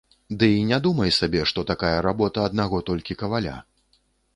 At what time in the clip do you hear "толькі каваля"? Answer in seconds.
2.93-3.59